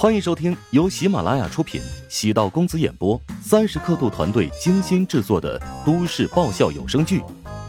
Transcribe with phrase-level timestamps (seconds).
[0.00, 7.20] 欢迎收听由喜马拉雅出品、喜道公子演播、三十刻度团队精心制作的都市爆笑有声剧《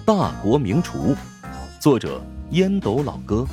[0.05, 1.13] 大国名厨》，
[1.77, 3.45] 作者烟斗老哥，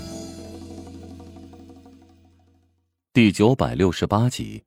[3.13, 4.63] 第九百六十八集。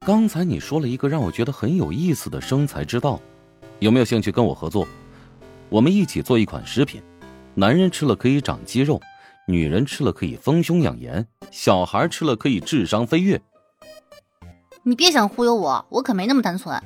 [0.00, 3.20] 刚才你说了一个让我觉得很有意思的生财之道，
[3.80, 4.88] 有没有兴趣跟我合作？
[5.68, 7.02] 我们一起做一款食品，
[7.54, 8.98] 男人吃了可以长肌肉。
[9.46, 13.40] 女人吃了可以丰胸养颜，小孩吃了可以智商飞跃。
[14.82, 16.80] 你别想忽悠我，我可没那么单纯。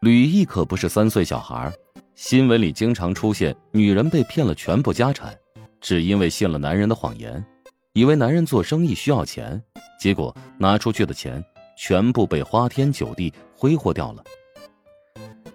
[0.00, 1.72] 吕毅可不是三岁小孩，
[2.14, 5.36] 新闻里经常出现女人被骗了全部家产，
[5.80, 7.44] 只因为信了男人的谎言，
[7.92, 9.60] 以为男人做生意需要钱，
[10.00, 11.44] 结果拿出去的钱
[11.76, 14.24] 全部被花天酒地挥霍掉了。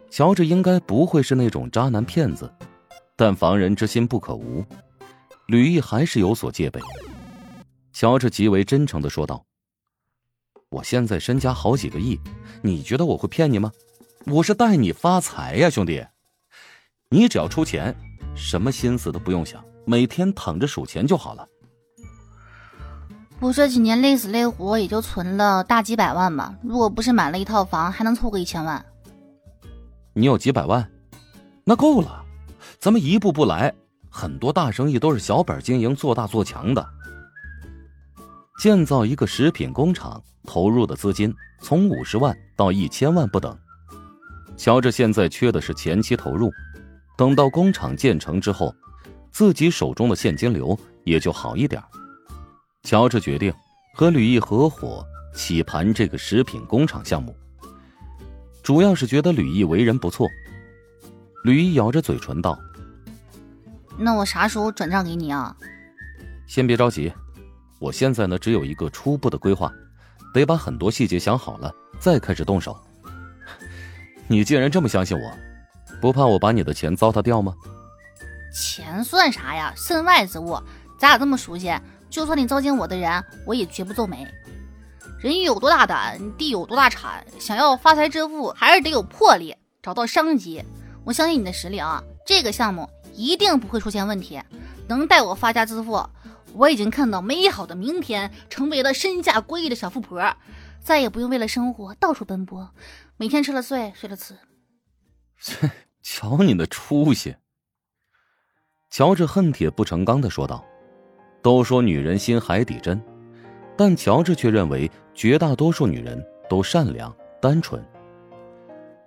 [0.10, 2.50] 乔治应该不会是那种渣男骗子，
[3.16, 4.64] 但防人之心不可无。
[5.48, 6.80] 吕毅还是有所戒备。
[7.92, 9.46] 乔治极为真诚的说道
[10.70, 12.20] ：“我现在身家好几个亿，
[12.62, 13.72] 你觉得我会骗你吗？
[14.26, 16.06] 我是带你发财呀，兄弟！
[17.10, 17.96] 你只要出钱，
[18.36, 21.48] 什么心思都不用想，每天躺着数钱就好了。
[23.40, 26.56] 我这几年累死累活，也就存了大几百万吧。
[26.64, 28.84] 如果不是买了一套房，还能凑个一千万。
[30.14, 30.90] 你有几百万，
[31.66, 32.24] 那够了，
[32.80, 33.74] 咱们一步步来。”
[34.16, 36.88] 很多大生意都是小本经营，做大做强的。
[38.60, 43.58] 建造一个食品工厂投入的资金从五十万到一千万不等。
[44.56, 46.52] 乔治现在缺的是前期投入，
[47.18, 48.74] 等到工厂建成之后，
[49.32, 51.82] 自己手中的现金流也就好一点。
[52.84, 53.52] 乔治决定
[53.96, 55.04] 和吕毅合伙
[55.34, 57.36] 起盘这个食品工厂项目，
[58.62, 60.30] 主要是觉得吕毅为人不错。
[61.44, 62.56] 吕毅咬着嘴唇道。
[64.04, 65.56] 那我啥时候转账给你啊？
[66.46, 67.12] 先别着急，
[67.80, 69.72] 我现在呢只有一个初步的规划，
[70.34, 72.78] 得把很多细节想好了再开始动手。
[74.28, 75.32] 你既然这么相信我，
[76.02, 77.54] 不怕我把你的钱糟蹋掉吗？
[78.54, 79.74] 钱算啥呀？
[79.78, 80.60] 身外之物，
[81.00, 81.74] 咱俩这么熟悉，
[82.10, 84.28] 就算你糟践我的人，我也绝不皱眉。
[85.22, 87.26] 人有多大胆，地有多大产。
[87.40, 90.62] 想要发财致富，还是得有魄力，找到商机。
[91.06, 92.90] 我相信你的实力啊，这个项目。
[93.16, 94.42] 一定不会出现问题，
[94.88, 96.04] 能带我发家致富。
[96.54, 100.36] 我已经看到美好的明天，成为了身价过亿的小富婆，
[100.82, 102.70] 再也不用为了生活到处奔波，
[103.18, 104.36] 每天吃了睡，睡了吃。
[105.40, 105.72] 切，
[106.04, 107.36] 瞧你的出息！
[108.92, 110.64] 乔治恨铁不成钢的说道
[111.42, 113.02] ：“都说女人心海底针，
[113.76, 117.84] 但乔治却认为绝大多数女人都善良单纯。”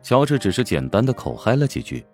[0.03, 2.05] 乔治只是简单的口嗨了几句，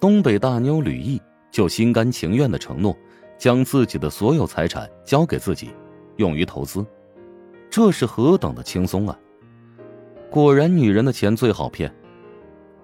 [0.00, 1.20] 东北大妞吕毅。
[1.50, 2.96] 就心甘情愿的承诺，
[3.38, 5.70] 将自己的所有财产交给自己，
[6.16, 6.84] 用于投资，
[7.70, 9.18] 这是何等的轻松啊！
[10.30, 11.92] 果然，女人的钱最好骗。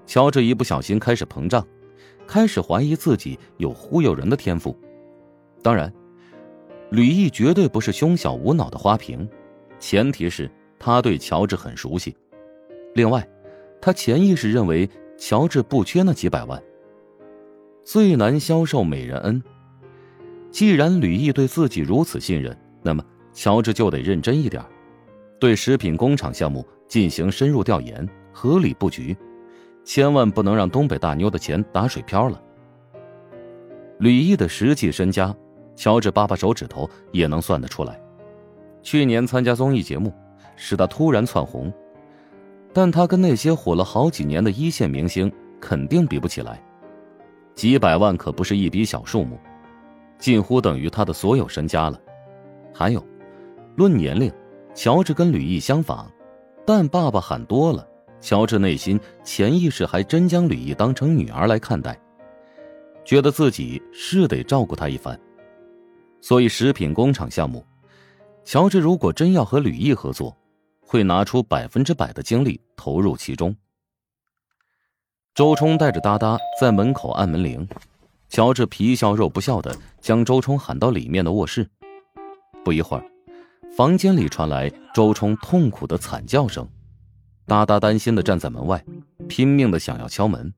[0.07, 1.67] 乔治一不小心开始膨胀，
[2.27, 4.77] 开始怀疑自己有忽悠人的天赋。
[5.63, 5.93] 当然，
[6.91, 9.29] 吕毅绝对不是胸小无脑的花瓶，
[9.79, 12.15] 前提是他对乔治很熟悉。
[12.95, 13.27] 另外，
[13.81, 14.89] 他潜意识认为
[15.19, 16.63] 乔治不缺那几百万。
[17.85, 19.43] 最难销售美人恩。
[20.51, 24.65] 既然吕毅对自己如此信任，那么乔治就得认真一点，
[25.39, 29.15] 对食品工厂项目进行深入调研，合理布局，
[29.85, 32.41] 千万不能让东北大妞的钱打水漂了。
[33.99, 35.35] 吕毅的实际身家，
[35.77, 38.01] 乔治扒扒手指头也能算得出来。
[38.83, 40.13] 去年参加综艺节目，
[40.57, 41.73] 使他突然窜红，
[42.73, 45.31] 但他跟那些火了好几年的一线明星
[45.61, 46.63] 肯定比不起来。
[47.55, 49.39] 几百万可不是一笔小数目，
[50.19, 52.01] 近乎等于他的所有身家了。
[52.73, 53.05] 还有，
[53.77, 54.33] 论年龄，
[54.75, 56.11] 乔治跟吕毅相仿，
[56.67, 57.87] 但爸爸喊多了，
[58.21, 61.97] 乔治内心潜意识还真将吕毅当成女儿来看待，
[63.05, 65.19] 觉得自己是得照顾他一番。
[66.21, 67.65] 所以，食品工厂项目，
[68.45, 70.37] 乔治如果真要和吕毅合作，
[70.81, 73.55] 会拿出百分之百的精力投入其中。
[75.35, 77.67] 周冲带着哒哒在门口按门铃，
[78.29, 81.69] 乔治皮笑肉不笑的将周冲喊到里面的卧室。
[82.65, 83.05] 不一会儿，
[83.77, 86.69] 房间里传来周冲痛苦的惨叫声，
[87.47, 88.85] 哒哒担心的站在门外，
[89.29, 90.55] 拼命的想要敲门。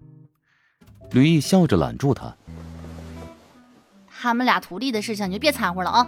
[1.11, 2.37] 吕毅笑着揽住他
[4.07, 6.07] ：“他们俩徒弟的事情你就别掺和了啊！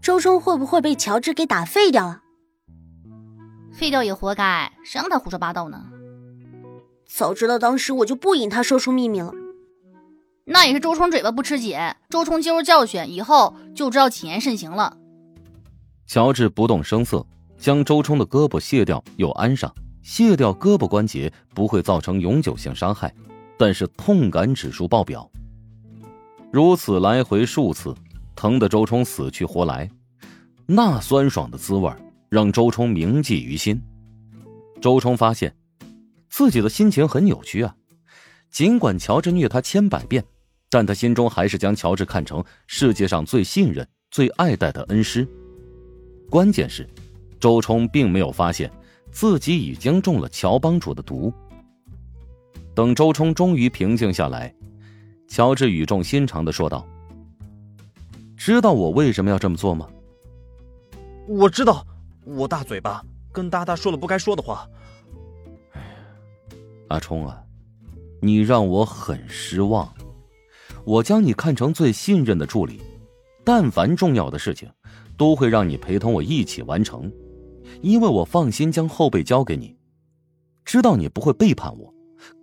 [0.00, 2.22] 周冲会不会被乔治给打废掉啊？
[3.72, 5.84] 废掉也活该，谁让他胡说八道呢？”
[7.16, 9.32] 早知道当时我就不引他说出秘密了。
[10.46, 11.78] 那也是周冲嘴巴不吃紧，
[12.10, 14.96] 周冲接受教训以后就知道谨言慎行了。
[16.08, 17.24] 乔治不动声色，
[17.56, 19.72] 将周冲的胳膊卸掉又安上。
[20.02, 23.14] 卸掉胳膊关节不会造成永久性伤害，
[23.56, 25.30] 但是痛感指数爆表。
[26.50, 27.94] 如此来回数次，
[28.34, 29.88] 疼得周冲死去活来，
[30.66, 31.88] 那酸爽的滋味
[32.28, 33.80] 让周冲铭记于心。
[34.82, 35.54] 周冲发现
[36.36, 37.72] 自己的心情很扭曲啊，
[38.50, 40.24] 尽管乔治虐他千百遍，
[40.68, 45.24] 但他心中还是将乔治看成世界上最信任、最爱戴的恩师。
[46.28, 46.90] 关键是，
[47.38, 48.68] 周冲并没有发现。
[49.12, 51.32] 自己已经中了乔帮主的毒。
[52.74, 54.52] 等周冲终于平静下来，
[55.28, 56.84] 乔治语重心长的说道
[58.36, 59.88] ：“知道我为什么要这么做吗
[61.30, 61.86] ？”“我知道，
[62.24, 63.00] 我大嘴巴
[63.30, 64.68] 跟哒哒说了不该说的话。”“，
[66.88, 67.42] 阿冲啊，
[68.20, 69.92] 你让我很失望。
[70.84, 72.80] 我将你看成最信任的助理，
[73.44, 74.70] 但凡重要的事情，
[75.16, 77.10] 都会让你陪同我一起完成。”
[77.80, 79.76] 因为我放心将后背交给你，
[80.64, 81.92] 知道你不会背叛我，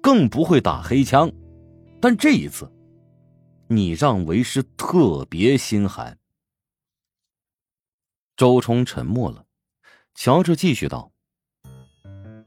[0.01, 1.31] 更不会打黑枪。
[1.99, 2.69] 但这一次，
[3.67, 6.17] 你让为师特别心寒。
[8.35, 9.45] 周冲沉默了，
[10.15, 11.11] 乔治继续道：“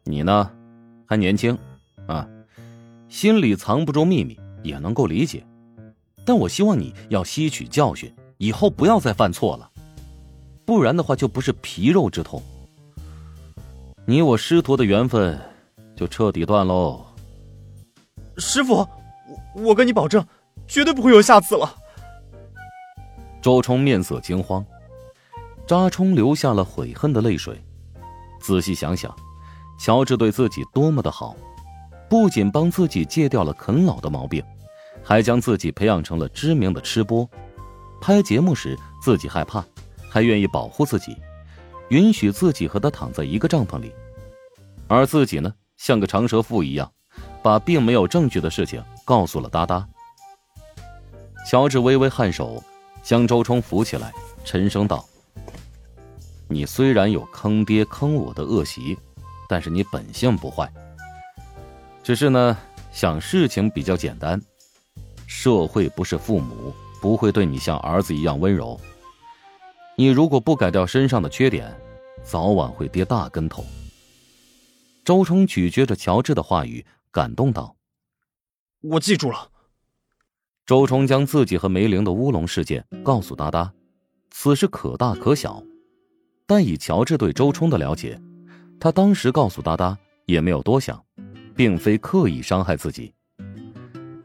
[0.05, 0.53] 你呢，
[1.07, 1.57] 还年轻，
[3.15, 5.47] 心里藏不住秘密，也能够理解。
[6.27, 9.71] 但我希望你要吸取教训，以后不要再犯错了，
[10.67, 12.43] 不然的话就不是皮肉之痛。”
[14.05, 15.41] 你我师徒的缘分
[15.95, 17.07] 就彻底断喽。
[18.37, 18.89] 师傅，我
[19.63, 20.27] 我跟你保证，
[20.67, 21.73] 绝对不会有下次了。
[23.41, 24.67] 周冲面色惊慌，
[25.69, 27.63] 扎冲流下了悔恨的泪水。
[28.41, 29.15] 仔细想想，
[29.79, 31.37] 乔治对自己多么的好，
[32.15, 34.41] 不仅帮自己戒掉了啃老的毛病，
[35.03, 37.29] 还将自己培养成了知名的吃播。
[38.01, 39.65] 拍节目时自己害怕，
[40.09, 41.17] 还愿意保护自己。
[41.89, 43.93] 允许自己和他躺在一个帐篷里，
[44.87, 46.89] 而自己呢，像个长舌妇一样，
[47.43, 49.85] 把并没有证据的事情告诉了哒哒。
[51.51, 52.63] 乔治微微颔首，
[53.03, 54.13] 将周冲扶起来，
[54.45, 55.05] 沉声道
[56.47, 58.97] ：“你虽然有坑爹坑我的恶习，
[59.49, 60.73] 但是你本性不坏。
[62.05, 62.57] 只是呢，
[62.93, 64.39] 想事情比较简单。
[65.27, 68.79] 社会不是父母，不会对你像儿子一样温柔。”
[69.97, 71.75] 你如果不改掉身上的缺点，
[72.23, 73.65] 早晚会跌大跟头。
[75.03, 77.75] 周冲咀嚼着乔治的话语，感动道
[78.83, 79.49] ：“我记住了。”
[80.67, 83.73] 周冲将自己和梅玲的乌龙事件告诉哒哒，
[84.31, 85.63] 此事可大可小，
[86.47, 88.21] 但以乔治对周冲的了解，
[88.79, 89.97] 他当时告诉哒哒
[90.27, 91.03] 也没有多想，
[91.55, 93.15] 并非刻意伤害自己。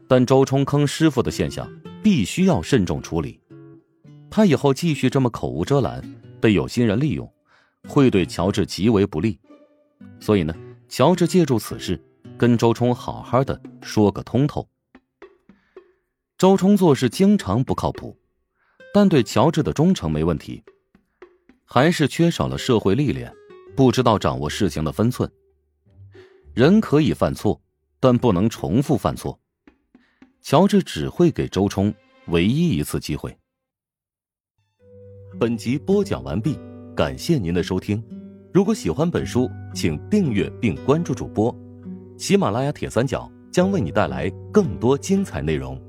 [0.08, 1.70] 但周冲坑师傅的现象，
[2.02, 3.40] 必须要慎重处理。
[4.28, 6.02] 他以后继续这么口无遮拦，
[6.40, 7.32] 被有心人利用，
[7.88, 9.38] 会对乔治极为不利。
[10.18, 10.54] 所以呢，
[10.88, 12.00] 乔治借助此事，
[12.36, 14.68] 跟周冲好好的说个通透。
[16.38, 18.16] 周冲做事经常不靠谱，
[18.94, 20.62] 但对乔治的忠诚没问题，
[21.64, 23.32] 还是缺少了社会历练，
[23.76, 25.30] 不知道掌握事情的分寸。
[26.52, 27.60] 人可以犯错，
[28.00, 29.38] 但不能重复犯错。
[30.42, 31.94] 乔治只会给周冲
[32.26, 33.36] 唯一一次机会。
[35.38, 36.58] 本集播讲完毕，
[36.96, 38.02] 感谢您的收听。
[38.52, 41.54] 如果喜欢本书，请订阅并关注主播。
[42.18, 45.80] 喜马拉雅铁三角将为你带来更多精彩内容。